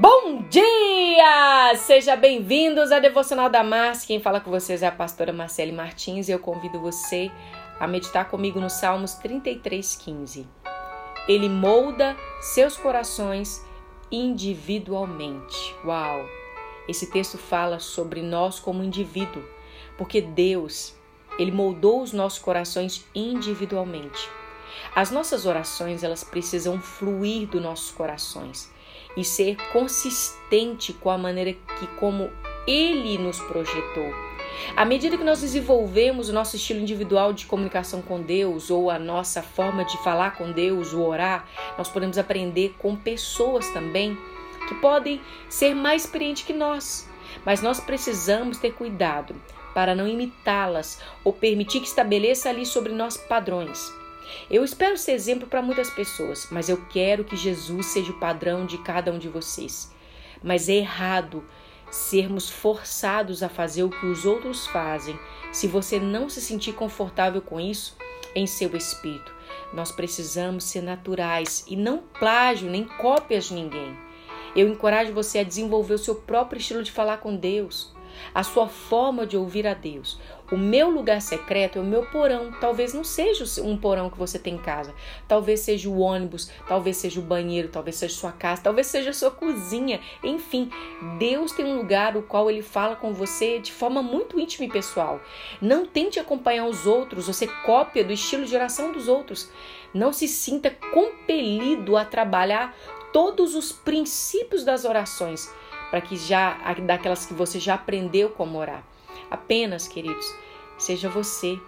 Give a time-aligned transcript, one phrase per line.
[0.00, 1.74] Bom dia!
[1.74, 4.06] Seja bem-vindos à Devocional da Márcia.
[4.06, 7.32] Quem fala com vocês é a pastora Marcele Martins e eu convido você
[7.80, 10.46] a meditar comigo no Salmos 33:15.
[11.26, 13.60] Ele molda seus corações
[14.08, 15.74] individualmente.
[15.84, 16.24] Uau!
[16.88, 19.42] Esse texto fala sobre nós como indivíduo,
[19.96, 20.94] porque Deus,
[21.40, 24.30] ele moldou os nossos corações individualmente.
[24.94, 28.70] As nossas orações, elas precisam fluir dos nossos corações
[29.16, 32.30] e ser consistente com a maneira que como
[32.66, 34.28] ele nos projetou.
[34.76, 38.98] À medida que nós desenvolvemos o nosso estilo individual de comunicação com Deus, ou a
[38.98, 44.16] nossa forma de falar com Deus, ou orar, nós podemos aprender com pessoas também
[44.68, 47.08] que podem ser mais experientes que nós.
[47.44, 49.34] Mas nós precisamos ter cuidado
[49.74, 53.92] para não imitá-las ou permitir que estabeleça ali sobre nós padrões.
[54.50, 58.66] Eu espero ser exemplo para muitas pessoas, mas eu quero que Jesus seja o padrão
[58.66, 59.92] de cada um de vocês.
[60.42, 61.44] Mas é errado
[61.90, 65.18] sermos forçados a fazer o que os outros fazem
[65.52, 67.96] se você não se sentir confortável com isso
[68.34, 69.34] em seu espírito.
[69.72, 73.96] Nós precisamos ser naturais e não plágio nem cópias de ninguém.
[74.54, 77.94] Eu encorajo você a desenvolver o seu próprio estilo de falar com Deus
[78.34, 80.18] a sua forma de ouvir a Deus.
[80.50, 82.50] O meu lugar secreto é o meu porão.
[82.58, 84.94] Talvez não seja um porão que você tem em casa.
[85.26, 89.30] Talvez seja o ônibus, talvez seja o banheiro, talvez seja sua casa, talvez seja sua
[89.30, 90.00] cozinha.
[90.24, 90.70] Enfim,
[91.18, 94.70] Deus tem um lugar o qual ele fala com você de forma muito íntima e
[94.70, 95.20] pessoal.
[95.60, 99.50] Não tente acompanhar os outros, você cópia do estilo de oração dos outros.
[99.92, 102.74] Não se sinta compelido a trabalhar
[103.12, 105.50] todos os princípios das orações
[105.90, 108.84] para que já daquelas que você já aprendeu como orar.
[109.30, 110.34] Apenas, queridos,
[110.78, 111.58] seja você,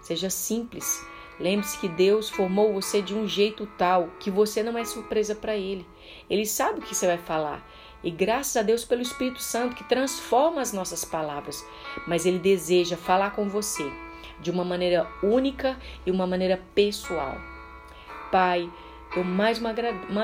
[0.00, 1.04] seja simples.
[1.38, 5.54] Lembre-se que Deus formou você de um jeito tal que você não é surpresa para
[5.54, 5.86] Ele.
[6.30, 7.66] Ele sabe o que você vai falar.
[8.02, 11.64] E graças a Deus pelo Espírito Santo que transforma as nossas palavras.
[12.06, 13.90] Mas Ele deseja falar com você
[14.40, 17.36] de uma maneira única e uma maneira pessoal.
[18.30, 18.70] Pai,
[19.16, 19.72] eu mais uma,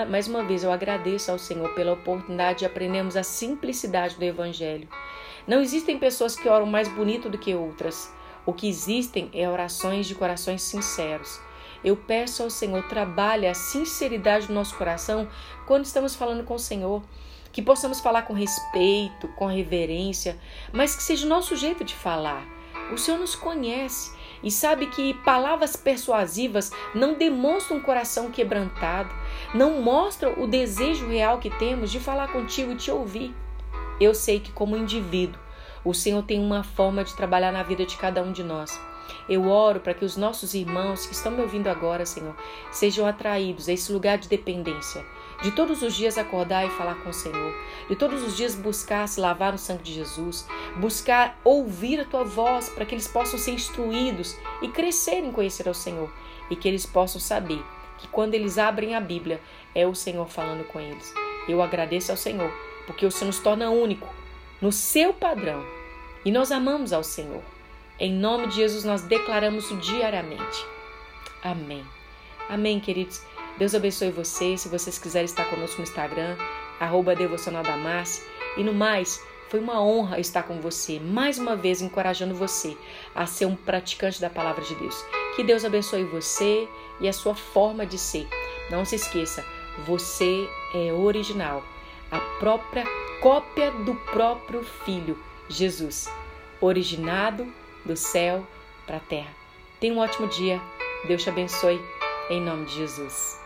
[0.04, 4.86] mais uma vez eu agradeço ao Senhor pela oportunidade de aprendermos a simplicidade do Evangelho.
[5.46, 8.12] Não existem pessoas que oram mais bonito do que outras.
[8.44, 11.40] O que existem é orações de corações sinceros.
[11.82, 15.26] Eu peço ao Senhor, trabalhe a sinceridade do nosso coração
[15.66, 17.02] quando estamos falando com o Senhor.
[17.50, 20.38] Que possamos falar com respeito, com reverência,
[20.70, 22.46] mas que seja o nosso jeito de falar.
[22.92, 24.10] O Senhor nos conhece
[24.42, 29.14] e sabe que palavras persuasivas não demonstram um coração quebrantado,
[29.54, 33.34] não mostram o desejo real que temos de falar contigo e te ouvir.
[34.00, 35.40] Eu sei que, como indivíduo,
[35.84, 38.80] o Senhor tem uma forma de trabalhar na vida de cada um de nós.
[39.28, 42.34] Eu oro para que os nossos irmãos que estão me ouvindo agora, Senhor,
[42.70, 45.04] sejam atraídos a esse lugar de dependência,
[45.42, 47.54] de todos os dias acordar e falar com o Senhor,
[47.88, 52.24] de todos os dias buscar se lavar no sangue de Jesus, buscar ouvir a tua
[52.24, 56.12] voz para que eles possam ser instruídos e crescerem em conhecer ao Senhor
[56.48, 57.62] e que eles possam saber
[57.98, 59.40] que quando eles abrem a Bíblia
[59.74, 61.12] é o Senhor falando com eles.
[61.48, 62.52] Eu agradeço ao Senhor
[62.86, 64.08] porque o Senhor nos torna único
[64.60, 65.64] no seu padrão
[66.24, 67.42] e nós amamos ao Senhor.
[67.98, 70.66] Em nome de Jesus nós declaramos diariamente.
[71.42, 71.84] Amém.
[72.48, 73.22] Amém, queridos.
[73.62, 74.62] Deus abençoe vocês.
[74.62, 76.36] Se vocês quiserem estar conosco no Instagram,
[76.80, 77.14] arroba.
[78.56, 82.76] E no mais, foi uma honra estar com você, mais uma vez encorajando você
[83.14, 85.04] a ser um praticante da palavra de Deus.
[85.36, 86.66] Que Deus abençoe você
[87.00, 88.26] e a sua forma de ser.
[88.68, 89.44] Não se esqueça,
[89.86, 91.62] você é original,
[92.10, 92.84] a própria
[93.20, 95.16] cópia do próprio Filho,
[95.48, 96.10] Jesus,
[96.60, 97.46] originado
[97.84, 98.44] do céu
[98.84, 99.30] para a terra.
[99.78, 100.60] Tenha um ótimo dia.
[101.06, 101.80] Deus te abençoe.
[102.28, 103.41] Em nome de Jesus.